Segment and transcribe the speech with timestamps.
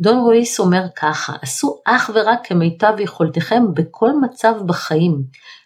[0.00, 5.22] דון רויס אומר ככה, עשו אך ורק כמיטב יכולתכם בכל מצב בחיים.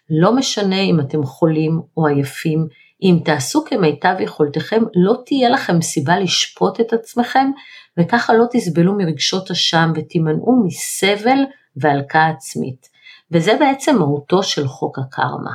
[0.09, 2.67] לא משנה אם אתם חולים או עייפים,
[3.03, 7.51] אם תעשו כמיטב יכולתכם, לא תהיה לכם סיבה לשפוט את עצמכם,
[7.99, 11.39] וככה לא תסבלו מרגשות אשם ותימנעו מסבל
[11.75, 12.87] והלקאה עצמית.
[13.31, 15.51] וזה בעצם מהותו של חוק הקרמה.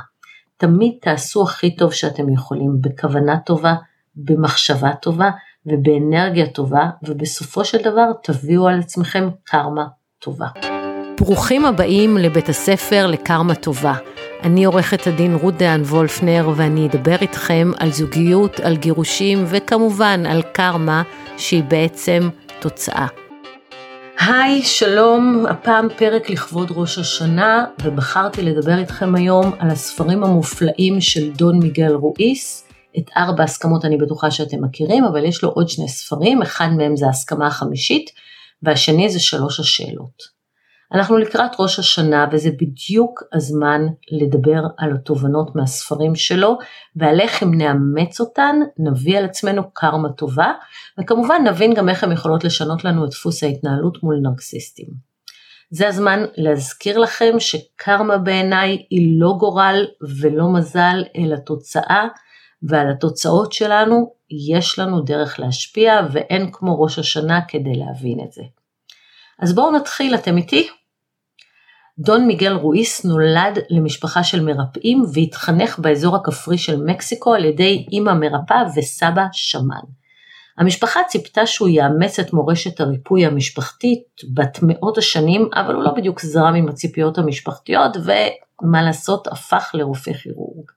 [0.57, 3.75] תמיד תעשו הכי טוב שאתם יכולים, בכוונה טובה,
[4.15, 5.29] במחשבה טובה
[5.69, 9.85] ובאנרגיה טובה, ובסופו של דבר תביאו על עצמכם קרמה
[10.19, 10.47] טובה.
[11.19, 13.93] ברוכים הבאים לבית הספר לקרמה טובה.
[14.43, 20.41] אני עורכת הדין רות דהן וולפנר ואני אדבר איתכם על זוגיות, על גירושים וכמובן על
[20.41, 21.03] קרמה
[21.37, 22.29] שהיא בעצם
[22.59, 23.07] תוצאה.
[24.19, 31.29] היי, שלום, הפעם פרק לכבוד ראש השנה ובחרתי לדבר איתכם היום על הספרים המופלאים של
[31.31, 32.68] דון מיגל רואיס.
[32.97, 36.95] את ארבע הסכמות אני בטוחה שאתם מכירים, אבל יש לו עוד שני ספרים, אחד מהם
[36.95, 38.09] זה ההסכמה החמישית
[38.63, 40.39] והשני זה שלוש השאלות.
[40.93, 46.57] אנחנו לקראת ראש השנה וזה בדיוק הזמן לדבר על התובנות מהספרים שלו
[46.95, 50.53] ועל איך אם נאמץ אותן נביא על עצמנו קרמה טובה
[50.99, 55.09] וכמובן נבין גם איך הן יכולות לשנות לנו את דפוס ההתנהלות מול נרקסיסטים.
[55.71, 59.85] זה הזמן להזכיר לכם שקרמה בעיניי היא לא גורל
[60.19, 62.07] ולא מזל אלא תוצאה
[62.63, 64.13] ועל התוצאות שלנו
[64.49, 68.43] יש לנו דרך להשפיע ואין כמו ראש השנה כדי להבין את זה.
[69.39, 70.69] אז בואו נתחיל, אתם איתי?
[71.99, 78.13] דון מיגל רואיס נולד למשפחה של מרפאים והתחנך באזור הכפרי של מקסיקו על ידי אימא
[78.13, 79.81] מרפאה וסבא שמן.
[80.57, 86.21] המשפחה ציפתה שהוא יאמץ את מורשת הריפוי המשפחתית בת מאות השנים, אבל הוא לא בדיוק
[86.21, 90.71] זרם עם הציפיות המשפחתיות ומה לעשות הפך לרופא כירורג.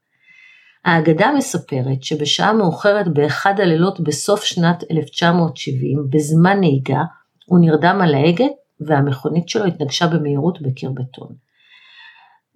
[0.84, 7.02] האגדה מספרת שבשעה מאוחרת באחד הלילות בסוף שנת 1970, בזמן נהיגה,
[7.46, 8.44] הוא נרדם על ההגה
[8.80, 11.28] והמכונית שלו התנגשה במהירות בקיר בטון.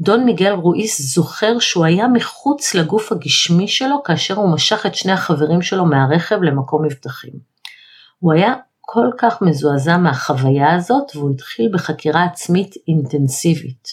[0.00, 5.12] דון מיגל רואיס זוכר שהוא היה מחוץ לגוף הגשמי שלו כאשר הוא משך את שני
[5.12, 7.32] החברים שלו מהרכב למקום מבטחים.
[8.18, 13.88] הוא היה כל כך מזועזע מהחוויה הזאת והוא התחיל בחקירה עצמית אינטנסיבית.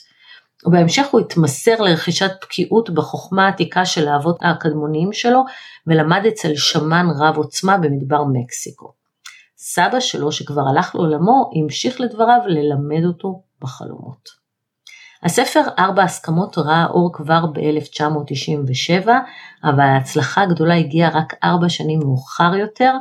[0.66, 5.44] ובהמשך הוא התמסר לרכישת בקיאות בחוכמה העתיקה של האבות הקדמוניים שלו
[5.88, 8.94] ולמד אצל שמן רב עוצמה במדבר מקסיקו.
[9.58, 14.44] סבא שלו שכבר הלך לעולמו המשיך לדבריו ללמד אותו בחלומות.
[15.24, 19.08] הספר ארבע הסכמות ראה אור כבר ב-1997,
[19.64, 22.94] אבל ההצלחה הגדולה הגיעה רק ארבע שנים מאוחר יותר,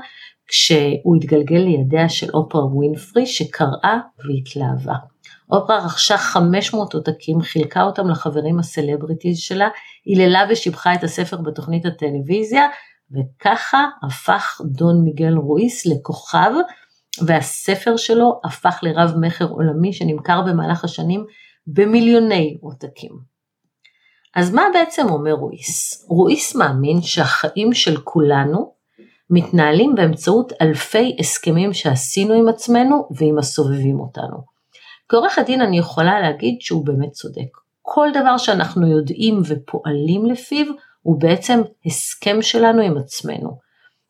[0.47, 5.12] כשהוא התגלגל לידיה של אופרה ווינפרי שקראה והתלהבה.
[5.51, 9.69] אופרה רכשה 500 עותקים, חילקה אותם לחברים הסלבריטיז שלה,
[10.05, 12.67] היללה ושיבחה את הספר בתוכנית הטלוויזיה,
[13.11, 16.51] וככה הפך דון מיגל רואיס לכוכב,
[17.27, 21.25] והספר שלו הפך לרב מכר עולמי שנמכר במהלך השנים
[21.67, 23.33] במיליוני עותקים.
[24.35, 26.07] אז מה בעצם אומר רואיס?
[26.09, 28.73] רואיס מאמין שהחיים של כולנו
[29.31, 34.52] מתנהלים באמצעות אלפי הסכמים שעשינו עם עצמנו ועם הסובבים אותנו.
[35.09, 37.59] כעורכת דין אני יכולה להגיד שהוא באמת צודק.
[37.83, 40.67] כל דבר שאנחנו יודעים ופועלים לפיו
[41.03, 43.59] הוא בעצם הסכם שלנו עם עצמנו.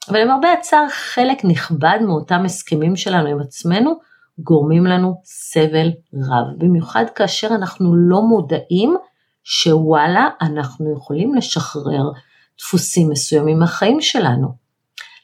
[0.08, 3.94] אבל למרבה הצער חלק נכבד מאותם הסכמים שלנו עם עצמנו
[4.38, 8.97] גורמים לנו סבל רב, במיוחד כאשר אנחנו לא מודעים
[9.44, 12.10] שוואלה אנחנו יכולים לשחרר
[12.59, 14.61] דפוסים מסוימים מהחיים שלנו.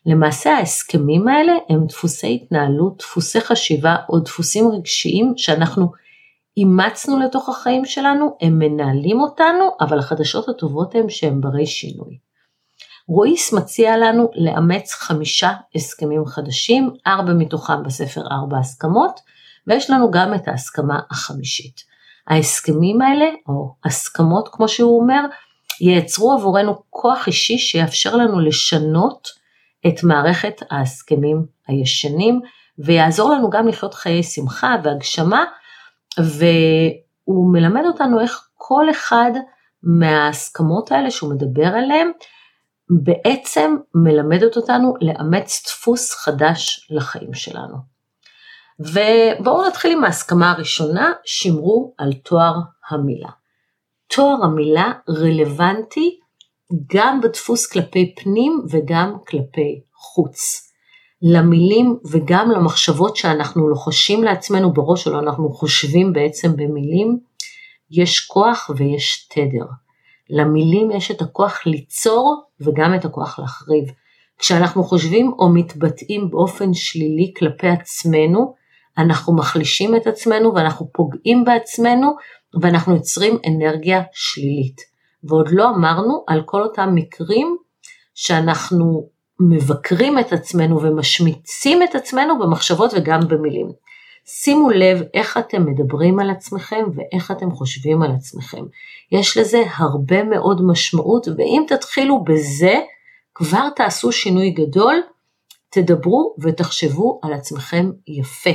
[0.08, 5.92] למעשה ההסכמים האלה הם דפוסי התנהלות, דפוסי חשיבה או דפוסים רגשיים שאנחנו
[6.56, 12.18] אימצנו לתוך החיים שלנו, הם מנהלים אותנו, אבל החדשות הטובות הן שהם ברי שינוי.
[13.08, 19.20] רואיס מציע לנו לאמץ חמישה הסכמים חדשים, ארבע מתוכם בספר ארבע הסכמות,
[19.66, 21.80] ויש לנו גם את ההסכמה החמישית.
[22.26, 25.20] ההסכמים האלה, או הסכמות כמו שהוא אומר,
[25.80, 29.37] ייצרו עבורנו כוח אישי שיאפשר לנו לשנות
[29.86, 32.40] את מערכת ההסכמים הישנים,
[32.78, 35.44] ויעזור לנו גם לחיות חיי שמחה והגשמה,
[36.18, 39.30] והוא מלמד אותנו איך כל אחד
[39.82, 42.10] מההסכמות האלה שהוא מדבר עליהן,
[42.90, 47.76] בעצם מלמדת אותנו לאמץ דפוס חדש לחיים שלנו.
[48.80, 52.54] ובואו נתחיל עם ההסכמה הראשונה, שמרו על תואר
[52.90, 53.30] המילה.
[54.06, 56.20] תואר המילה רלוונטי
[56.94, 60.68] גם בדפוס כלפי פנים וגם כלפי חוץ.
[61.22, 67.18] למילים וגם למחשבות שאנחנו לוחשים לעצמנו בראש, או אנחנו חושבים בעצם במילים,
[67.90, 69.66] יש כוח ויש תדר.
[70.30, 73.84] למילים יש את הכוח ליצור וגם את הכוח להחריב.
[74.38, 78.54] כשאנחנו חושבים או מתבטאים באופן שלילי כלפי עצמנו,
[78.98, 82.16] אנחנו מחלישים את עצמנו ואנחנו פוגעים בעצמנו
[82.62, 84.97] ואנחנו יוצרים אנרגיה שלילית.
[85.28, 87.56] ועוד לא אמרנו על כל אותם מקרים
[88.14, 89.08] שאנחנו
[89.40, 93.72] מבקרים את עצמנו ומשמיצים את עצמנו במחשבות וגם במילים.
[94.24, 98.64] שימו לב איך אתם מדברים על עצמכם ואיך אתם חושבים על עצמכם.
[99.12, 102.74] יש לזה הרבה מאוד משמעות ואם תתחילו בזה
[103.34, 105.02] כבר תעשו שינוי גדול,
[105.70, 108.50] תדברו ותחשבו על עצמכם יפה.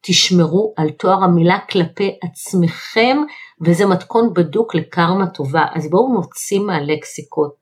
[0.00, 3.18] תשמרו על תואר המילה כלפי עצמכם
[3.64, 5.66] וזה מתכון בדוק לקרמה טובה.
[5.74, 7.54] אז בואו נוציא מהלקסיקות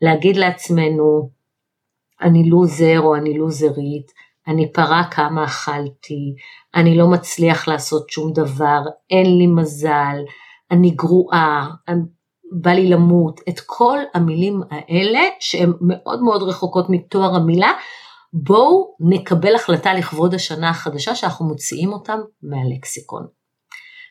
[0.00, 1.30] להגיד לעצמנו
[2.22, 4.12] אני לוזר או אני לוזרית,
[4.48, 6.34] אני פרה כמה אכלתי,
[6.74, 8.80] אני לא מצליח לעשות שום דבר,
[9.10, 10.16] אין לי מזל,
[10.70, 11.70] אני גרועה,
[12.52, 17.72] בא לי למות, את כל המילים האלה שהן מאוד מאוד רחוקות מתואר המילה,
[18.32, 23.26] בואו נקבל החלטה לכבוד השנה החדשה שאנחנו מוציאים אותם מהלקסיקון.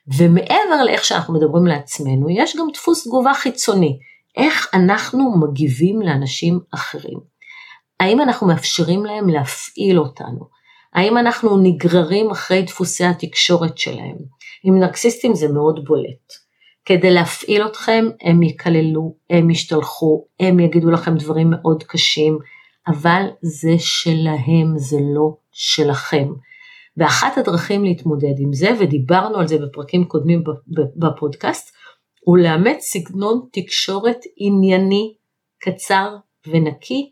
[0.07, 4.00] ומעבר לאיך שאנחנו מדברים לעצמנו, יש גם דפוס תגובה חיצוני,
[4.38, 7.19] איך אנחנו מגיבים לאנשים אחרים.
[8.00, 10.47] האם אנחנו מאפשרים להם להפעיל אותנו?
[10.94, 14.15] האם אנחנו נגררים אחרי דפוסי התקשורת שלהם?
[14.63, 16.33] עם נרקסיסטים זה מאוד בולט.
[16.85, 22.38] כדי להפעיל אתכם הם יקללו, הם ישתלחו, הם יגידו לכם דברים מאוד קשים,
[22.88, 26.27] אבל זה שלהם, זה לא שלכם.
[26.98, 30.44] ואחת הדרכים להתמודד עם זה, ודיברנו על זה בפרקים קודמים
[30.95, 31.75] בפודקאסט,
[32.19, 35.13] הוא לאמץ סגנון תקשורת ענייני,
[35.60, 36.16] קצר
[36.48, 37.12] ונקי,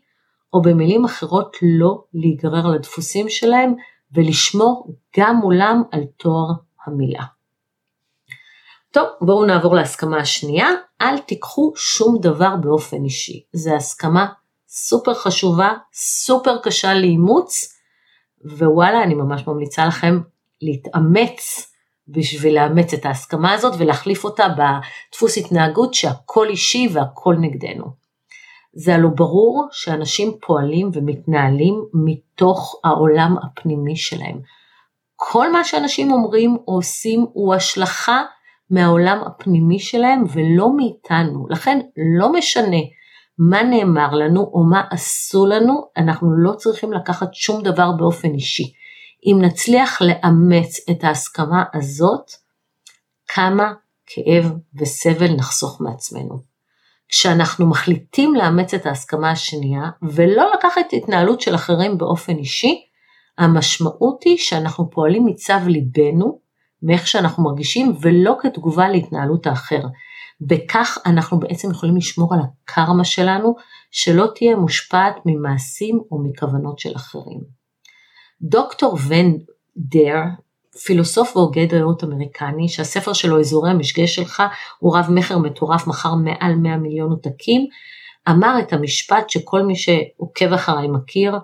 [0.52, 3.74] או במילים אחרות לא להיגרר לדפוסים שלהם
[4.12, 6.52] ולשמור גם מולם על תואר
[6.86, 7.22] המילה.
[8.90, 10.68] טוב, בואו נעבור להסכמה השנייה,
[11.00, 13.42] אל תיקחו שום דבר באופן אישי.
[13.52, 14.26] זו הסכמה
[14.68, 17.74] סופר חשובה, סופר קשה לאימוץ,
[18.44, 20.20] ווואלה, אני ממש ממליצה לכם
[20.62, 21.72] להתאמץ
[22.08, 27.84] בשביל לאמץ את ההסכמה הזאת ולהחליף אותה בדפוס התנהגות שהכל אישי והכל נגדנו.
[28.74, 34.40] זה הלא ברור שאנשים פועלים ומתנהלים מתוך העולם הפנימי שלהם.
[35.16, 38.22] כל מה שאנשים אומרים או עושים הוא השלכה
[38.70, 41.46] מהעולם הפנימי שלהם ולא מאיתנו.
[41.48, 41.80] לכן
[42.18, 42.76] לא משנה
[43.50, 48.72] מה נאמר לנו או מה עשו לנו, אנחנו לא צריכים לקחת שום דבר באופן אישי.
[49.26, 52.30] אם נצליח לאמץ את ההסכמה הזאת,
[53.28, 53.72] כמה
[54.06, 56.38] כאב וסבל נחסוך מעצמנו.
[57.08, 62.84] כשאנחנו מחליטים לאמץ את ההסכמה השנייה ולא לקחת התנהלות של אחרים באופן אישי,
[63.38, 66.38] המשמעות היא שאנחנו פועלים מצו ליבנו,
[66.82, 69.82] מאיך שאנחנו מרגישים, ולא כתגובה להתנהלות האחר.
[70.46, 73.54] בכך אנחנו בעצם יכולים לשמור על הקרמה שלנו,
[73.90, 77.40] שלא תהיה מושפעת ממעשים או מכוונות של אחרים.
[78.42, 79.38] דוקטור ון
[79.76, 80.20] דר,
[80.84, 84.42] פילוסוף והוגה דעות אמריקני, שהספר שלו אזורי המשגה שלך
[84.78, 87.66] הוא רב מכר מטורף, מכר מעל 100 מיליון עותקים,
[88.28, 91.38] אמר את המשפט שכל מי שעוקב אחריי מכיר,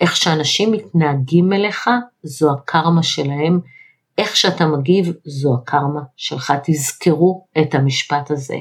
[0.00, 1.90] איך שאנשים מתנהגים אליך
[2.22, 3.60] זו הקרמה שלהם,
[4.18, 8.56] איך שאתה מגיב זו הקרמה שלך, תזכרו את המשפט הזה.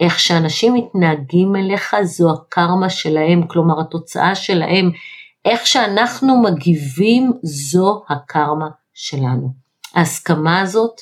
[0.00, 4.90] איך שאנשים מתנהגים אליך זו הקרמה שלהם, כלומר התוצאה שלהם,
[5.44, 9.52] איך שאנחנו מגיבים זו הקרמה שלנו.
[9.94, 11.00] ההסכמה הזאת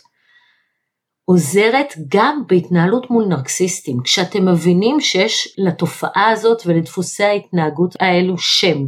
[1.24, 8.86] עוזרת גם בהתנהלות מול נרקסיסטים, כשאתם מבינים שיש לתופעה הזאת ולדפוסי ההתנהגות האלו שם,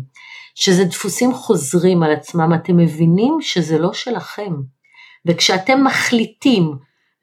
[0.54, 4.52] שזה דפוסים חוזרים על עצמם, אתם מבינים שזה לא שלכם.
[5.26, 6.72] וכשאתם מחליטים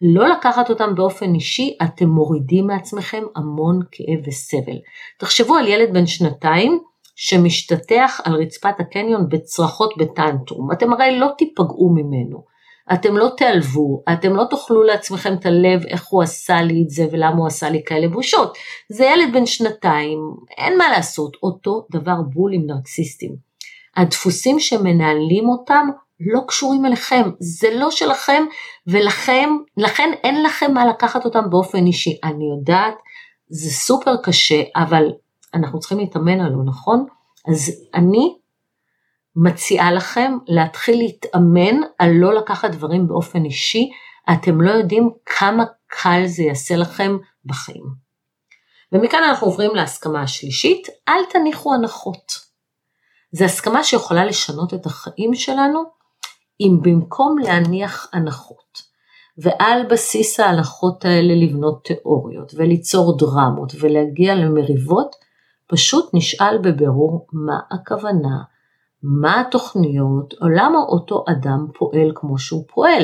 [0.02, 4.78] לא לקחת אותם באופן אישי, אתם מורידים מעצמכם המון כאב וסבל.
[5.20, 6.80] תחשבו על ילד בן שנתיים
[7.16, 12.56] שמשתטח על רצפת הקניון בצרחות בטנטרום, אתם הרי לא תיפגעו ממנו.
[12.94, 17.08] אתם לא תיעלבו, אתם לא תאכלו לעצמכם את הלב איך הוא עשה לי את זה
[17.12, 18.58] ולמה הוא עשה לי כאלה בושות.
[18.90, 20.20] זה ילד בן שנתיים,
[20.58, 23.36] אין מה לעשות, אותו דבר בול עם נרקסיסטים.
[23.96, 25.88] הדפוסים שמנהלים אותם
[26.20, 28.44] לא קשורים אליכם, זה לא שלכם
[28.88, 32.20] ולכם, לכן אין לכם מה לקחת אותם באופן אישי.
[32.24, 32.94] אני יודעת,
[33.48, 35.04] זה סופר קשה, אבל
[35.54, 37.06] אנחנו צריכים להתאמן עלו, נכון?
[37.48, 38.38] אז אני
[39.36, 43.90] מציעה לכם להתחיל להתאמן על לא לקחת דברים באופן אישי,
[44.34, 48.06] אתם לא יודעים כמה קל זה יעשה לכם בחיים.
[48.92, 52.40] ומכאן אנחנו עוברים להסכמה השלישית, אל תניחו הנחות.
[53.32, 55.95] זו הסכמה שיכולה לשנות את החיים שלנו,
[56.62, 58.82] אם במקום להניח הנחות,
[59.38, 65.16] ועל בסיס ההנחות האלה לבנות תיאוריות, וליצור דרמות, ולהגיע למריבות,
[65.68, 68.38] פשוט נשאל בבירור מה הכוונה,
[69.04, 73.04] מה התוכניות, או למה אותו אדם פועל כמו שהוא פועל.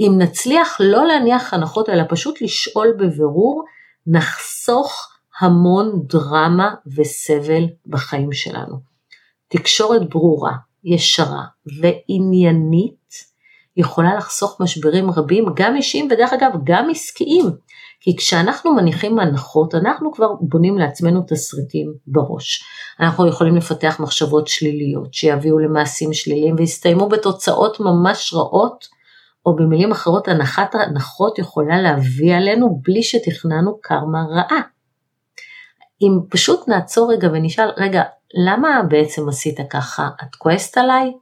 [0.00, 3.64] אם נצליח לא להניח הנחות אלא פשוט לשאול בבירור,
[4.06, 8.76] נחסוך המון דרמה וסבל בחיים שלנו.
[9.48, 10.52] תקשורת ברורה,
[10.86, 11.44] ישרה
[11.80, 13.14] ועניינית
[13.76, 17.50] יכולה לחסוך משברים רבים, גם אישיים ודרך אגב גם עסקיים.
[18.00, 22.64] כי כשאנחנו מניחים הנחות, אנחנו כבר בונים לעצמנו תסריטים בראש.
[23.00, 28.84] אנחנו יכולים לפתח מחשבות שליליות שיביאו למעשים שליליים ויסתיימו בתוצאות ממש רעות,
[29.46, 34.60] או במילים אחרות, הנחת ההנחות יכולה להביא עלינו בלי שתכננו קרמה רעה.
[36.02, 38.02] אם פשוט נעצור רגע ונשאל, רגע,
[38.44, 40.08] למה בעצם עשית ככה?
[40.22, 41.12] את כועסת עליי?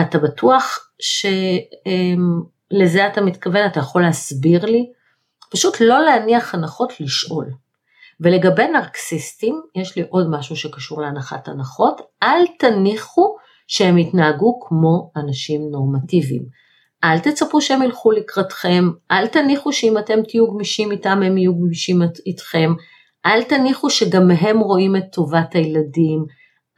[0.00, 0.90] אתה בטוח
[2.70, 3.66] שלזה אתה מתכוון?
[3.66, 4.92] אתה יכול להסביר לי?
[5.50, 7.46] פשוט לא להניח הנחות, לשאול.
[8.20, 13.36] ולגבי נרקסיסטים, יש לי עוד משהו שקשור להנחת הנחות, אל תניחו
[13.66, 16.42] שהם יתנהגו כמו אנשים נורמטיביים.
[17.04, 22.02] אל תצפו שהם ילכו לקראתכם, אל תניחו שאם אתם תהיו גמישים איתם הם יהיו גמישים
[22.26, 22.72] איתכם,
[23.26, 26.24] אל תניחו שגם הם רואים את טובת הילדים,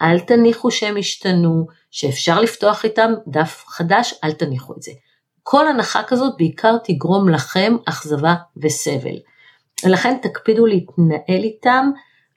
[0.03, 4.93] אל תניחו שהם ישתנו, שאפשר לפתוח איתם דף חדש, אל תניחו את זה.
[5.43, 9.17] כל הנחה כזאת בעיקר תגרום לכם אכזבה וסבל.
[9.85, 11.91] ולכן תקפידו להתנהל איתם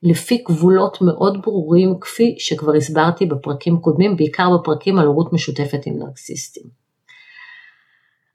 [0.03, 5.99] לפי גבולות מאוד ברורים, כפי שכבר הסברתי בפרקים קודמים, בעיקר בפרקים על הורות משותפת עם
[5.99, 6.63] נרקסיסטים.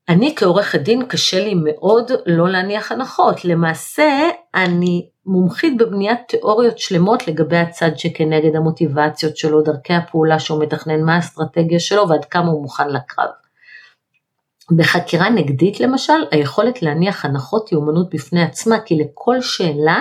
[0.08, 7.28] אני כעורכת דין קשה לי מאוד לא להניח הנחות, למעשה אני מומחית בבניית תיאוריות שלמות
[7.28, 12.62] לגבי הצד שכנגד המוטיבציות שלו, דרכי הפעולה שהוא מתכנן, מה האסטרטגיה שלו ועד כמה הוא
[12.62, 13.28] מוכן לקרב.
[14.76, 20.00] בחקירה נגדית למשל, היכולת להניח הנחות היא אומנות בפני עצמה, כי לכל שאלה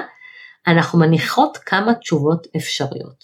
[0.68, 3.24] אנחנו מניחות כמה תשובות אפשריות.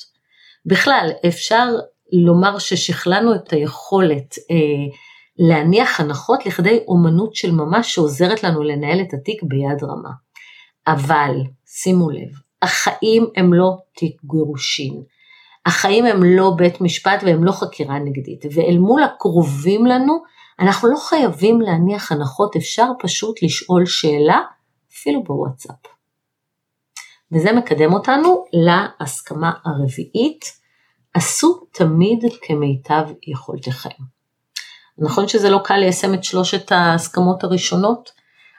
[0.66, 1.68] בכלל, אפשר
[2.12, 4.96] לומר ששכללנו את היכולת אה,
[5.38, 10.25] להניח הנחות לכדי אומנות של ממש שעוזרת לנו לנהל את התיק ביד רמה.
[10.88, 11.32] אבל,
[11.66, 12.30] שימו לב,
[12.62, 15.04] החיים הם לא תיק גירושין.
[15.66, 20.24] החיים הם לא בית משפט והם לא חקירה נגדית, ואל מול הקרובים לנו,
[20.60, 24.42] אנחנו לא חייבים להניח הנחות, אפשר פשוט לשאול שאלה,
[24.94, 25.76] אפילו בוואטסאפ.
[27.32, 30.46] וזה מקדם אותנו להסכמה הרביעית,
[31.14, 33.90] עשו תמיד כמיטב יכולתכם.
[34.98, 38.12] נכון שזה לא קל ליישם את שלושת ההסכמות הראשונות?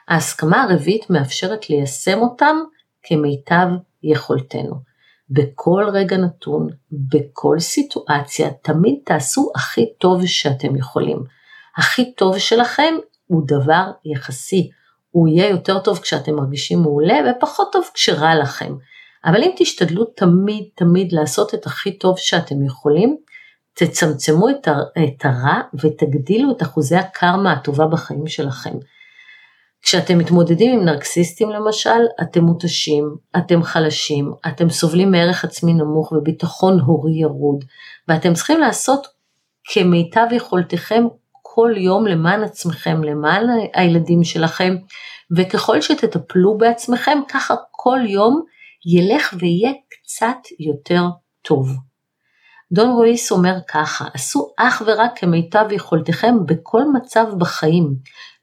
[0.07, 2.57] ההסכמה הרביעית מאפשרת ליישם אותם
[3.03, 3.67] כמיטב
[4.03, 4.75] יכולתנו.
[5.29, 11.23] בכל רגע נתון, בכל סיטואציה, תמיד תעשו הכי טוב שאתם יכולים.
[11.77, 12.93] הכי טוב שלכם
[13.27, 14.69] הוא דבר יחסי.
[15.11, 18.75] הוא יהיה יותר טוב כשאתם מרגישים מעולה ופחות טוב כשרע לכם.
[19.25, 23.17] אבל אם תשתדלו תמיד תמיד לעשות את הכי טוב שאתם יכולים,
[23.73, 28.73] תצמצמו את הרע ותגדילו את אחוזי הקרמה הטובה בחיים שלכם.
[29.87, 36.79] כשאתם מתמודדים עם נרקסיסטים למשל, אתם מותשים, אתם חלשים, אתם סובלים מערך עצמי נמוך וביטחון
[36.79, 37.65] הורי ירוד,
[38.07, 39.07] ואתם צריכים לעשות
[39.63, 41.03] כמיטב יכולתכם
[41.41, 44.75] כל יום למען עצמכם, למען הילדים שלכם,
[45.37, 48.41] וככל שתטפלו בעצמכם, ככה כל יום
[48.85, 51.03] ילך ויהיה קצת יותר
[51.41, 51.86] טוב.
[52.71, 57.95] דון רויס אומר ככה, עשו אך ורק כמיטב יכולתכם בכל מצב בחיים,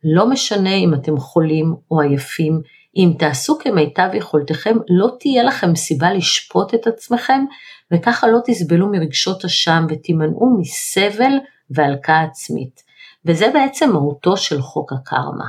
[0.04, 2.60] לא משנה אם אתם חולים או עייפים,
[2.96, 7.44] אם תעשו כמיטב יכולתכם לא תהיה לכם סיבה לשפוט את עצמכם
[7.92, 11.32] וככה לא תסבלו מרגשות אשם ותימנעו מסבל
[11.70, 12.82] והלקאה עצמית.
[13.24, 15.46] וזה בעצם מהותו של חוק הקרמה.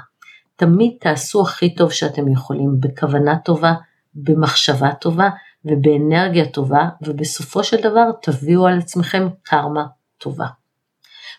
[0.56, 3.74] תמיד תעשו הכי טוב שאתם יכולים, בכוונה טובה,
[4.16, 5.30] במחשבה טובה
[5.66, 9.86] ובאנרגיה טובה, ובסופו של דבר תביאו על עצמכם קרמה
[10.18, 10.48] טובה.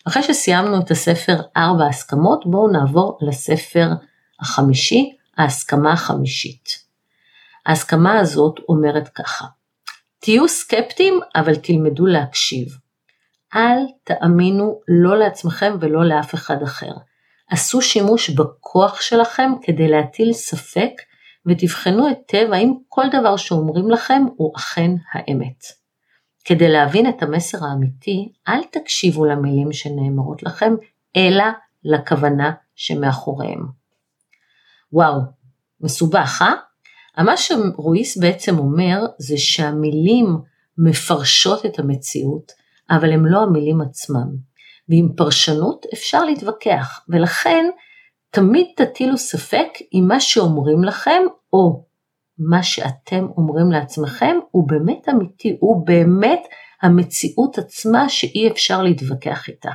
[0.09, 3.89] אחרי שסיימנו את הספר ארבע הסכמות, בואו נעבור לספר
[4.41, 6.69] החמישי, ההסכמה החמישית.
[7.67, 9.45] ההסכמה הזאת אומרת ככה,
[10.19, 12.69] תהיו סקפטיים אבל תלמדו להקשיב.
[13.55, 16.93] אל תאמינו לא לעצמכם ולא לאף אחד אחר.
[17.51, 20.93] עשו שימוש בכוח שלכם כדי להטיל ספק
[21.47, 25.65] ותבחנו היטב האם כל דבר שאומרים לכם הוא אכן האמת.
[26.45, 30.75] כדי להבין את המסר האמיתי, אל תקשיבו למילים שנאמרות לכם,
[31.17, 31.45] אלא
[31.85, 33.67] לכוונה שמאחוריהם.
[34.93, 35.21] וואו,
[35.81, 37.25] מסובך, אה?
[37.25, 40.27] מה שרואיס בעצם אומר זה שהמילים
[40.79, 42.53] מפרשות את המציאות,
[42.91, 44.27] אבל הם לא המילים עצמם.
[44.89, 47.65] ועם פרשנות אפשר להתווכח, ולכן
[48.37, 51.85] תמיד תטילו ספק אם מה שאומרים לכם, או
[52.39, 56.43] מה שאתם אומרים לעצמכם, הוא באמת אמיתי, הוא באמת
[56.83, 59.71] המציאות עצמה שאי אפשר להתווכח איתה.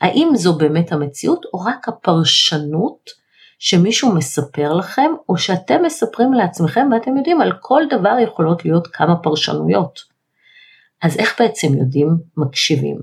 [0.00, 3.10] האם זו באמת המציאות או רק הפרשנות
[3.58, 9.16] שמישהו מספר לכם או שאתם מספרים לעצמכם ואתם יודעים על כל דבר יכולות להיות כמה
[9.16, 10.00] פרשנויות.
[11.02, 12.16] אז איך בעצם יודעים?
[12.36, 12.98] מקשיבים.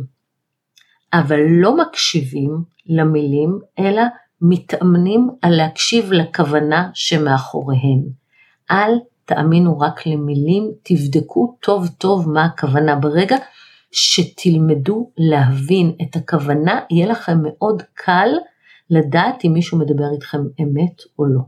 [1.14, 4.02] אבל לא מקשיבים למילים אלא
[4.42, 8.04] מתאמנים על להקשיב לכוונה שמאחוריהן.
[8.72, 8.92] אל
[9.26, 12.96] תאמינו רק למילים, תבדקו טוב טוב מה הכוונה.
[12.96, 13.38] ברגע
[13.92, 18.30] שתלמדו להבין את הכוונה, יהיה לכם מאוד קל
[18.90, 21.42] לדעת אם מישהו מדבר איתכם אמת או לא.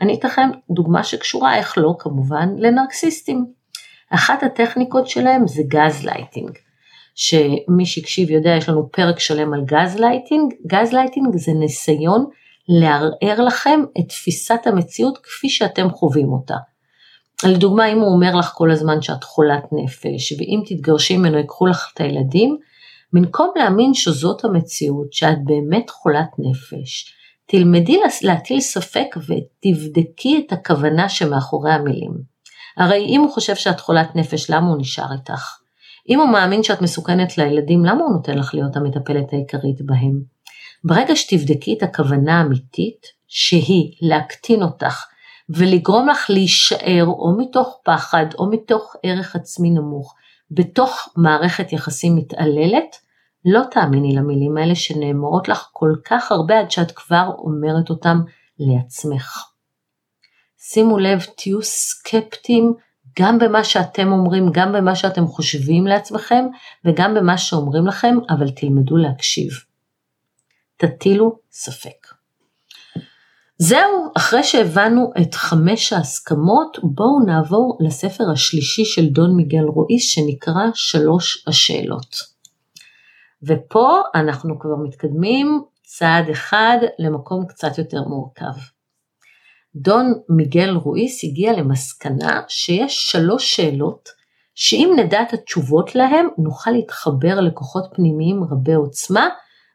[0.00, 3.46] אני אתן לכם דוגמה שקשורה, איך לא כמובן, לנרקסיסטים.
[4.10, 6.58] אחת הטכניקות שלהם זה גז לייטינג.
[7.16, 10.54] שמי שהקשיב יודע, יש לנו פרק שלם על gaslighting.
[10.66, 12.26] gaslighting זה ניסיון
[12.68, 16.54] לערער לכם את תפיסת המציאות כפי שאתם חווים אותה.
[17.44, 21.90] לדוגמה, אם הוא אומר לך כל הזמן שאת חולת נפש, ואם תתגרשי ממנו ייקחו לך
[21.94, 22.58] את הילדים,
[23.12, 27.12] במקום להאמין שזאת המציאות, שאת באמת חולת נפש,
[27.46, 32.12] תלמדי להטיל ספק ותבדקי את הכוונה שמאחורי המילים.
[32.76, 35.65] הרי אם הוא חושב שאת חולת נפש, למה הוא נשאר איתך?
[36.08, 40.20] אם הוא מאמין שאת מסוכנת לילדים, למה הוא נותן לך להיות המטפלת העיקרית בהם?
[40.84, 45.04] ברגע שתבדקי את הכוונה האמיתית, שהיא להקטין אותך
[45.48, 50.14] ולגרום לך להישאר או מתוך פחד או מתוך ערך עצמי נמוך
[50.50, 52.96] בתוך מערכת יחסים מתעללת,
[53.44, 58.20] לא תאמיני למילים האלה שנאמרות לך כל כך הרבה עד שאת כבר אומרת אותם
[58.58, 59.44] לעצמך.
[60.58, 62.74] שימו לב, תהיו סקפטיים
[63.18, 66.44] גם במה שאתם אומרים, גם במה שאתם חושבים לעצמכם
[66.84, 69.50] וגם במה שאומרים לכם, אבל תלמדו להקשיב.
[70.76, 72.06] תטילו ספק.
[73.58, 80.62] זהו, אחרי שהבנו את חמש ההסכמות, בואו נעבור לספר השלישי של דון מיגל רואיס שנקרא
[80.74, 82.16] שלוש השאלות.
[83.42, 88.75] ופה אנחנו כבר מתקדמים צעד אחד למקום קצת יותר מורכב.
[89.76, 94.08] דון מיגל רואיס הגיע למסקנה שיש שלוש שאלות
[94.54, 99.28] שאם נדע את התשובות להם נוכל להתחבר לכוחות פנימיים רבי עוצמה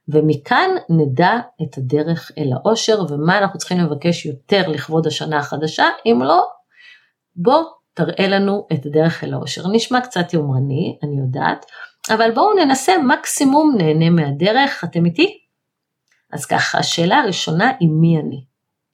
[0.07, 6.21] ומכאן נדע את הדרך אל העושר ומה אנחנו צריכים לבקש יותר לכבוד השנה החדשה, אם
[6.23, 6.47] לא,
[7.35, 9.67] בוא תראה לנו את הדרך אל העושר.
[9.71, 11.65] נשמע קצת יומרני, אני יודעת,
[12.09, 15.37] אבל בואו ננסה מקסימום נהנה מהדרך, אתם איתי?
[16.33, 18.43] אז ככה, השאלה הראשונה היא מי אני?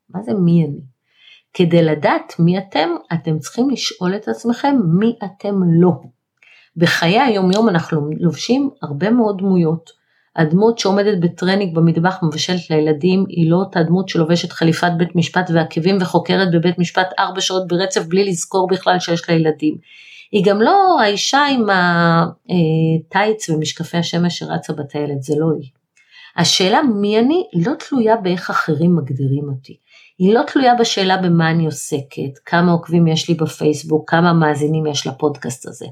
[0.10, 0.97] מה זה מי אני?
[1.58, 5.92] כדי לדעת מי אתם, אתם צריכים לשאול את עצמכם מי אתם לא.
[6.78, 9.90] בחיי היום יום אנחנו לובשים הרבה מאוד דמויות.
[10.36, 15.98] הדמות שעומדת בטרנינג במטבח מבשלת לילדים היא לא אותה דמות שלובשת חליפת בית משפט ועקבים
[16.02, 19.76] וחוקרת בבית משפט ארבע שעות ברצף בלי לזכור בכלל שיש לה ילדים.
[20.32, 25.70] היא גם לא האישה עם הטייץ ומשקפי השמש שרצה בטיילת, זה לא היא.
[26.38, 29.78] השאלה מי אני לא תלויה באיך אחרים מגדירים אותי.
[30.18, 35.08] היא לא תלויה בשאלה במה אני עוסקת, כמה עוקבים יש לי בפייסבוק, כמה מאזינים יש
[35.08, 35.86] לפודקאסט הזה.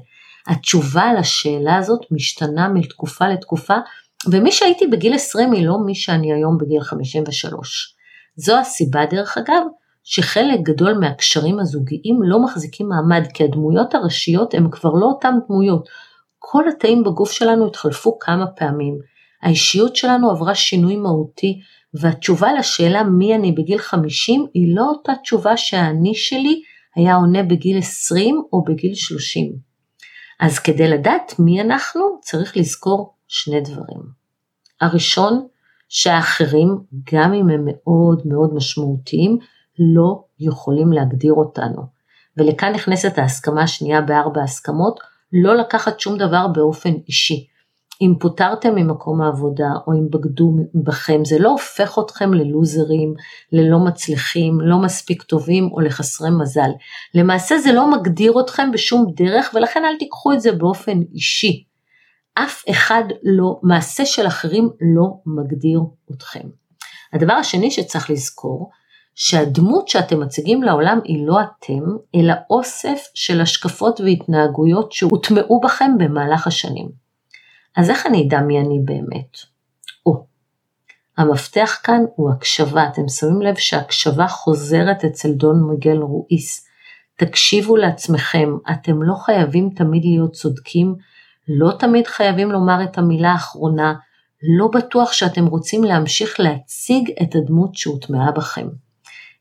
[0.46, 3.74] התשובה לשאלה הזאת משתנה מתקופה לתקופה
[4.30, 7.96] ומי שהייתי בגיל 20 היא לא מי שאני היום בגיל 53.
[8.36, 9.62] זו הסיבה דרך אגב
[10.04, 15.88] שחלק גדול מהקשרים הזוגיים לא מחזיקים מעמד כי הדמויות הראשיות הן כבר לא אותן דמויות.
[16.38, 18.98] כל התאים בגוף שלנו התחלפו כמה פעמים.
[19.42, 21.60] האישיות שלנו עברה שינוי מהותי
[21.94, 26.62] והתשובה לשאלה מי אני בגיל 50 היא לא אותה תשובה שהאני שלי
[26.96, 29.52] היה עונה בגיל 20 או בגיל 30.
[30.40, 34.00] אז כדי לדעת מי אנחנו צריך לזכור שני דברים.
[34.80, 35.46] הראשון,
[35.88, 36.78] שהאחרים,
[37.12, 39.38] גם אם הם מאוד מאוד משמעותיים,
[39.78, 41.82] לא יכולים להגדיר אותנו.
[42.36, 45.00] ולכאן נכנסת ההסכמה השנייה בארבע הסכמות,
[45.32, 47.46] לא לקחת שום דבר באופן אישי.
[48.02, 53.14] אם פוטרתם ממקום העבודה או אם בגדו בכם, זה לא הופך אתכם ללוזרים,
[53.52, 56.70] ללא מצליחים, לא מספיק טובים או לחסרי מזל.
[57.14, 61.64] למעשה זה לא מגדיר אתכם בשום דרך ולכן אל תיקחו את זה באופן אישי.
[62.34, 65.80] אף אחד לא, מעשה של אחרים לא מגדיר
[66.10, 66.48] אתכם.
[67.12, 68.70] הדבר השני שצריך לזכור,
[69.14, 71.82] שהדמות שאתם מציגים לעולם היא לא אתם,
[72.14, 77.05] אלא אוסף של השקפות והתנהגויות שהוטמעו בכם במהלך השנים.
[77.76, 79.36] אז איך אני אדע מי אני באמת?
[80.06, 80.26] או,
[81.18, 86.66] המפתח כאן הוא הקשבה, אתם שמים לב שהקשבה חוזרת אצל דון מיגל רואיס.
[87.16, 90.94] תקשיבו לעצמכם, אתם לא חייבים תמיד להיות צודקים,
[91.48, 93.94] לא תמיד חייבים לומר את המילה האחרונה,
[94.58, 98.68] לא בטוח שאתם רוצים להמשיך להציג את הדמות שהוטמעה בכם.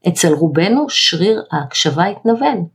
[0.08, 2.68] אצל רובנו שריר ההקשבה התנוון.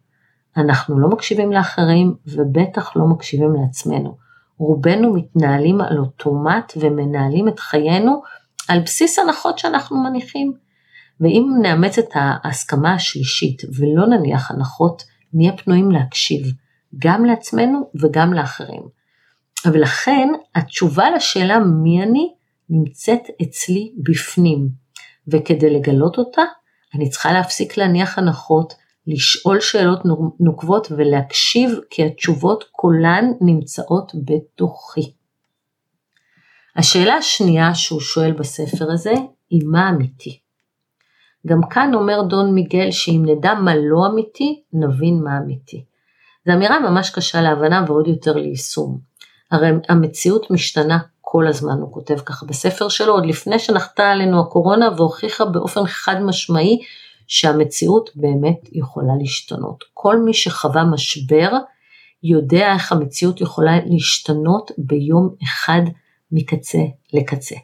[0.57, 4.30] אנחנו לא מקשיבים לאחרים ובטח לא מקשיבים לעצמנו.
[4.61, 8.23] רובנו מתנהלים על אוטומט ומנהלים את חיינו
[8.69, 10.53] על בסיס הנחות שאנחנו מניחים.
[11.21, 16.47] ואם נאמץ את ההסכמה השלישית ולא נניח הנחות, נהיה פנויים להקשיב,
[16.99, 18.83] גם לעצמנו וגם לאחרים.
[19.67, 22.35] ולכן התשובה לשאלה מי אני
[22.71, 24.69] נמצאת אצלי בפנים,
[25.29, 26.43] וכדי לגלות אותה
[26.95, 28.75] אני צריכה להפסיק להניח הנחות,
[29.11, 30.01] לשאול שאלות
[30.41, 35.13] נוקבות ולהקשיב כי התשובות כולן נמצאות בתוכי.
[36.77, 39.13] השאלה השנייה שהוא שואל בספר הזה
[39.51, 40.41] היא מה אמיתי.
[41.47, 45.85] גם כאן אומר דון מיגל שאם נדע מה לא אמיתי, נבין מה אמיתי.
[46.47, 48.99] זו אמירה ממש קשה להבנה ועוד יותר ליישום.
[49.51, 54.89] הרי המציאות משתנה כל הזמן, הוא כותב ככה בספר שלו, עוד לפני שנחתה עלינו הקורונה
[54.97, 56.79] והוכיחה באופן חד משמעי
[57.31, 59.85] שהמציאות באמת יכולה להשתנות.
[59.95, 61.51] כל מי שחווה משבר
[62.23, 65.83] יודע איך המציאות יכולה להשתנות ביום אחד
[66.33, 66.79] מקצה
[67.13, 67.55] לקצה.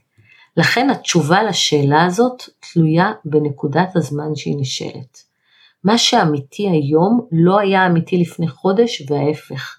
[0.57, 5.23] לכן התשובה לשאלה הזאת תלויה בנקודת הזמן שהיא נשאלת.
[5.85, 9.79] מה שאמיתי היום לא היה אמיתי לפני חודש וההפך.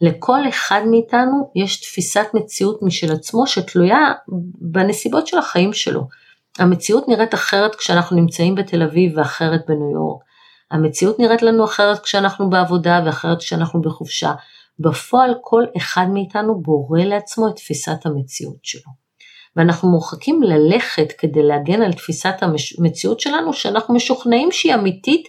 [0.00, 4.12] לכל אחד מאיתנו יש תפיסת מציאות משל עצמו שתלויה
[4.60, 6.08] בנסיבות של החיים שלו.
[6.58, 10.22] המציאות נראית אחרת כשאנחנו נמצאים בתל אביב ואחרת בניו יורק.
[10.70, 14.32] המציאות נראית לנו אחרת כשאנחנו בעבודה ואחרת כשאנחנו בחופשה.
[14.78, 18.92] בפועל כל אחד מאיתנו בורא לעצמו את תפיסת המציאות שלו.
[19.56, 22.34] ואנחנו מורחקים ללכת כדי להגן על תפיסת
[22.78, 25.28] המציאות שלנו שאנחנו משוכנעים שהיא אמיתית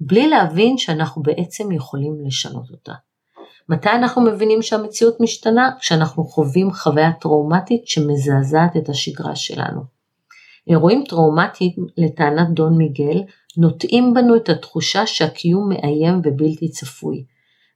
[0.00, 2.92] בלי להבין שאנחנו בעצם יכולים לשנות אותה.
[3.68, 5.70] מתי אנחנו מבינים שהמציאות משתנה?
[5.80, 9.99] כשאנחנו חווים חוויה טראומטית שמזעזעת את השגרה שלנו.
[10.68, 13.22] אירועים טראומטיים, לטענת דון מיגל,
[13.56, 17.24] נוטעים בנו את התחושה שהקיום מאיים ובלתי צפוי.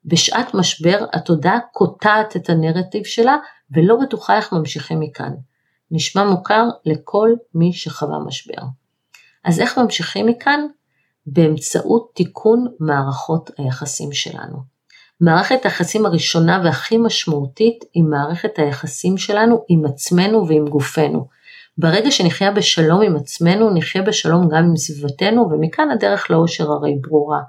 [0.05, 3.37] בשעת משבר התודעה קוטעת את הנרטיב שלה
[3.71, 5.33] ולא בטוחה איך ממשיכים מכאן.
[5.91, 8.63] נשמע מוכר לכל מי שחווה משבר.
[9.45, 10.61] אז איך ממשיכים מכאן?
[11.27, 14.75] באמצעות תיקון מערכות היחסים שלנו.
[15.21, 21.29] מערכת היחסים הראשונה והכי משמעותית היא מערכת היחסים שלנו עם עצמנו ועם גופנו.
[21.79, 27.41] ברגע שנחיה בשלום עם עצמנו, נחיה בשלום גם עם סביבתנו, ומכאן הדרך לאושר הרי ברורה.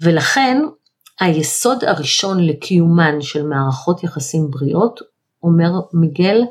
[0.00, 0.58] ולכן,
[1.20, 5.00] היסוד הראשון לקיומן של מערכות יחסים בריאות,
[5.42, 6.42] אומר מיגל,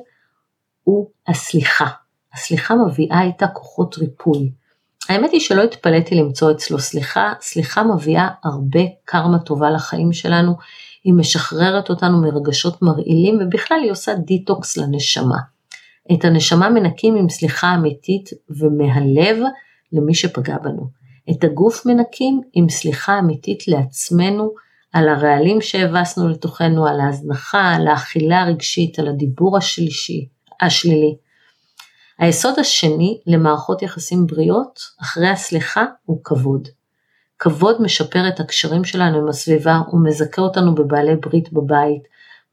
[0.83, 1.87] הוא הסליחה.
[2.33, 4.51] הסליחה מביאה איתה כוחות ריפוי.
[5.09, 10.55] האמת היא שלא התפלאתי למצוא אצלו סליחה, סליחה מביאה הרבה קרמה טובה לחיים שלנו,
[11.03, 15.56] היא משחררת אותנו מרגשות מרעילים ובכלל היא עושה דיטוקס לנשמה.
[16.13, 19.37] את הנשמה מנקים עם סליחה אמיתית ומהלב
[19.91, 20.87] למי שפגע בנו.
[21.31, 24.53] את הגוף מנקים עם סליחה אמיתית לעצמנו
[24.93, 30.27] על הרעלים שהבסנו לתוכנו, על ההזנחה, על האכילה הרגשית, על הדיבור השלישי,
[30.61, 31.15] השלילי.
[32.19, 36.67] היסוד השני למערכות יחסים בריאות, אחרי הסליחה, הוא כבוד.
[37.39, 42.03] כבוד משפר את הקשרים שלנו עם הסביבה ומזכה אותנו בבעלי ברית בבית,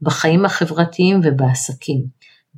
[0.02, 2.04] בחיים החברתיים ובעסקים.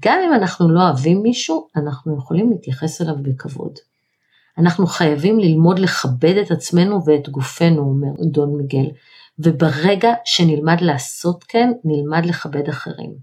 [0.05, 3.73] גם אם אנחנו לא אוהבים מישהו, אנחנו יכולים להתייחס אליו בכבוד.
[4.59, 8.87] אנחנו חייבים ללמוד לכבד את עצמנו ואת גופנו, אומר דון מיגל,
[9.39, 13.15] וברגע שנלמד לעשות כן, נלמד לכבד אחרים.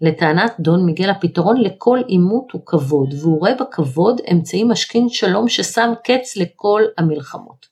[0.00, 5.92] לטענת דון מיגל הפתרון לכל עימות הוא כבוד, והוא רואה בכבוד אמצעי משכין שלום ששם
[6.04, 7.66] קץ לכל המלחמות.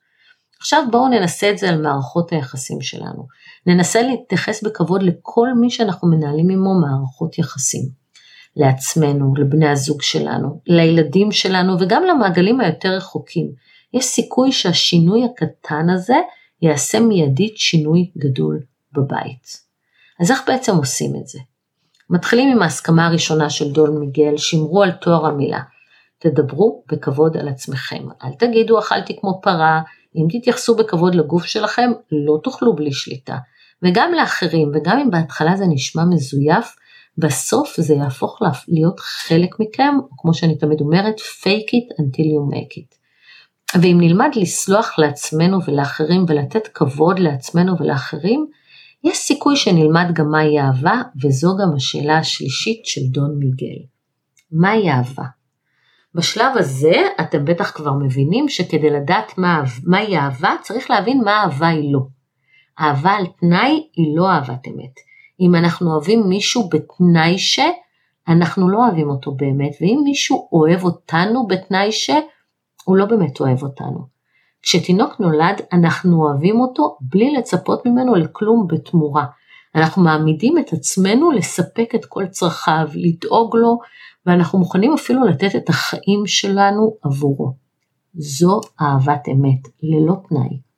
[0.61, 3.27] עכשיו בואו ננסה את זה על מערכות היחסים שלנו.
[3.67, 8.00] ננסה להתייחס בכבוד לכל מי שאנחנו מנהלים עמו מערכות יחסים.
[8.57, 13.51] לעצמנו, לבני הזוג שלנו, לילדים שלנו וגם למעגלים היותר רחוקים.
[13.95, 16.17] יש סיכוי שהשינוי הקטן הזה
[16.63, 18.61] יעשה מיידית שינוי גדול
[18.93, 19.71] בבית.
[20.21, 21.39] אז איך בעצם עושים את זה?
[22.11, 25.61] מתחילים עם ההסכמה הראשונה של דון מיגל, שמרו על תואר המילה.
[26.19, 28.05] תדברו בכבוד על עצמכם.
[28.25, 29.83] אל תגידו אכלתי כמו פרה,
[30.17, 33.37] אם תתייחסו בכבוד לגוף שלכם, לא תאכלו בלי שליטה.
[33.83, 36.77] וגם לאחרים, וגם אם בהתחלה זה נשמע מזויף,
[37.19, 42.55] בסוף זה יהפוך להיות חלק מכם, או כמו שאני תמיד אומרת, fake it until you
[42.55, 43.01] make it.
[43.81, 48.47] ואם נלמד לסלוח לעצמנו ולאחרים ולתת כבוד לעצמנו ולאחרים,
[49.05, 53.83] יש סיכוי שנלמד גם מהי אהבה, וזו גם השאלה השלישית של דון מיגל.
[54.53, 55.25] מהי אהבה?
[56.15, 61.69] בשלב הזה אתם בטח כבר מבינים שכדי לדעת מה, מהי אהבה, צריך להבין מה אהבה
[61.69, 62.01] היא לא.
[62.81, 65.10] אהבה על תנאי היא לא אהבת אמת.
[65.41, 67.61] אם אנחנו אוהבים מישהו בתנאי ש,
[68.29, 72.11] אנחנו לא אוהבים אותו באמת, ואם מישהו אוהב אותנו בתנאי ש,
[72.85, 74.07] הוא לא באמת אוהב אותנו.
[74.63, 79.27] כשתינוק נולד אנחנו אוהבים אותו בלי לצפות ממנו לכלום בתמורה.
[79.75, 83.79] אנחנו מעמידים את עצמנו לספק את כל צרכיו, לדאוג לו,
[84.27, 87.53] ואנחנו מוכנים אפילו לתת את החיים שלנו עבורו.
[88.15, 90.70] זו אהבת אמת, ללא תנאי.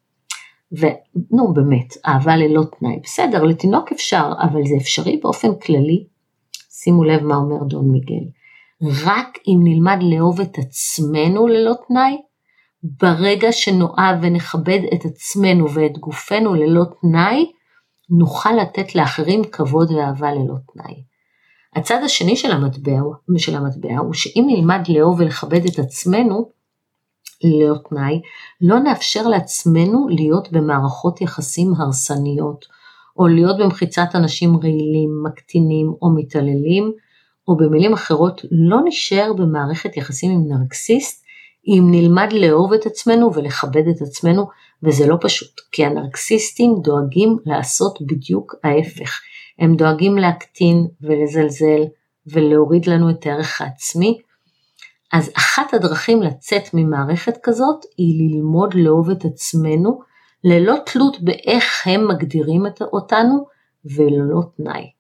[0.79, 3.01] ונו באמת, אהבה ללא תנאי.
[3.03, 6.07] בסדר, לתינוק אפשר, אבל זה אפשרי באופן כללי.
[6.71, 8.25] שימו לב מה אומר דון מיגל.
[9.05, 12.17] רק אם נלמד לאהוב את עצמנו ללא תנאי,
[12.83, 17.51] ברגע שנאהב ונכבד את עצמנו ואת גופנו ללא תנאי,
[18.11, 21.03] נוכל לתת לאחרים כבוד ואהבה ללא תנאי.
[21.77, 23.01] הצד השני של המטבע,
[23.37, 26.51] של המטבע הוא שאם נלמד לאהוב ולכבד את עצמנו,
[27.45, 28.21] ללא תנאי,
[28.61, 32.67] לא נאפשר לעצמנו להיות במערכות יחסים הרסניות,
[33.19, 36.93] או להיות במחיצת אנשים רעילים, מקטינים או מתעללים,
[37.49, 41.23] או במילים אחרות, לא נשאר במערכת יחסים עם נרקסיסט
[41.69, 44.47] אם נלמד לאהוב את עצמנו ולכבד את עצמנו,
[44.83, 49.21] וזה לא פשוט, כי הנרקסיסטים דואגים לעשות בדיוק ההפך.
[49.59, 51.83] הם דואגים להקטין ולזלזל
[52.27, 54.19] ולהוריד לנו את הערך העצמי.
[55.13, 60.01] אז אחת הדרכים לצאת ממערכת כזאת היא ללמוד לאהוב את עצמנו,
[60.45, 63.45] ללא תלות באיך הם מגדירים אותנו
[63.85, 64.91] וללא תנאי.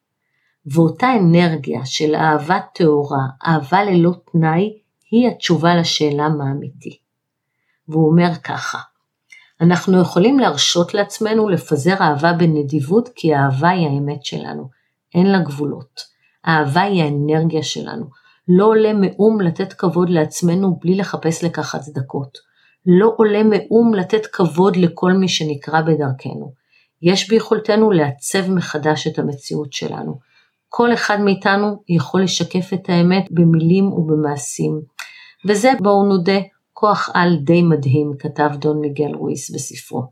[0.67, 4.79] ואותה אנרגיה של אהבה טהורה, אהבה ללא תנאי,
[5.11, 6.99] היא התשובה לשאלה מה אמיתי.
[7.89, 8.79] והוא אומר ככה,
[9.61, 14.69] אנחנו יכולים להרשות לעצמנו לפזר אהבה בנדיבות כי האהבה היא האמת שלנו,
[15.15, 16.01] אין לה גבולות.
[16.45, 18.22] האהבה היא האנרגיה שלנו.
[18.49, 22.39] לא עולה מאום לתת כבוד לעצמנו בלי לחפש לכך הצדקות.
[22.87, 26.53] לא עולה מאום לתת כבוד לכל מי שנקרא בדרכנו.
[27.03, 30.19] יש ביכולתנו לעצב מחדש את המציאות שלנו.
[30.69, 34.81] כל אחד מאיתנו יכול לשקף את האמת במילים ובמעשים.
[35.49, 36.39] וזה, בואו נודה,
[36.73, 40.03] כוח על די מדהים, כתב דון מיגל רויס בספרו.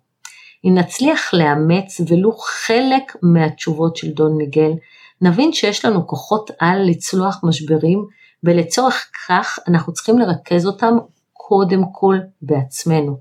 [0.65, 4.73] אם נצליח לאמץ ולו חלק מהתשובות של דון מיגל,
[5.21, 8.07] נבין שיש לנו כוחות על לצלוח משברים,
[8.45, 10.95] ולצורך כך אנחנו צריכים לרכז אותם
[11.33, 13.19] קודם כל בעצמנו.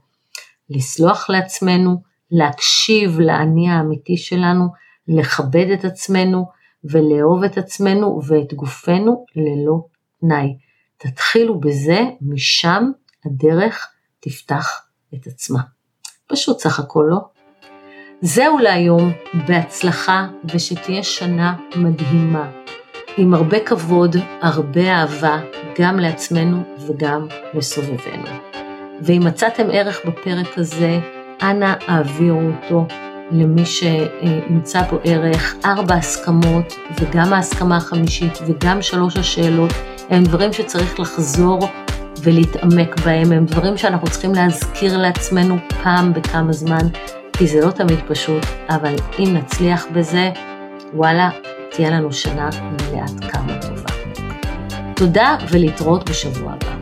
[0.69, 2.01] לסלוח לעצמנו,
[2.31, 4.67] להקשיב לאני האמיתי שלנו,
[5.07, 6.45] לכבד את עצמנו
[6.83, 9.85] ולאהוב את עצמנו ואת גופנו ללא
[10.21, 10.57] תנאי.
[10.97, 12.91] תתחילו בזה, משם
[13.25, 13.87] הדרך
[14.19, 14.81] תפתח
[15.13, 15.59] את עצמה.
[16.27, 17.19] פשוט סך הכל לא.
[18.21, 19.11] זהו להיום,
[19.47, 22.51] בהצלחה ושתהיה שנה מדהימה,
[23.17, 25.39] עם הרבה כבוד, הרבה אהבה,
[25.79, 28.27] גם לעצמנו וגם לסובבינו.
[29.01, 30.99] ואם מצאתם ערך בפרק הזה,
[31.41, 32.85] אנא העבירו אותו
[33.31, 35.55] למי שימצא בו ערך.
[35.65, 39.73] ארבע הסכמות וגם ההסכמה החמישית וגם שלוש השאלות
[40.09, 41.59] הם דברים שצריך לחזור
[42.23, 46.87] ולהתעמק בהם, הם דברים שאנחנו צריכים להזכיר לעצמנו פעם בכמה זמן,
[47.33, 50.31] כי זה לא תמיד פשוט, אבל אם נצליח בזה,
[50.93, 51.29] וואלה,
[51.79, 53.89] תהיה לנו שנה מלאת כמה טובה.
[54.95, 56.78] תודה ולהתראות בשבוע הבא.